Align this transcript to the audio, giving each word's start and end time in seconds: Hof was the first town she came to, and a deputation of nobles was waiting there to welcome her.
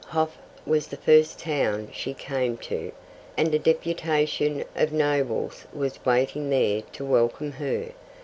Hof 0.07 0.35
was 0.65 0.87
the 0.87 0.97
first 0.97 1.37
town 1.37 1.89
she 1.93 2.15
came 2.15 2.57
to, 2.57 2.91
and 3.37 3.53
a 3.53 3.59
deputation 3.59 4.63
of 4.75 4.91
nobles 4.91 5.65
was 5.75 6.03
waiting 6.03 6.49
there 6.49 6.81
to 6.93 7.05
welcome 7.05 7.51
her. 7.51 7.91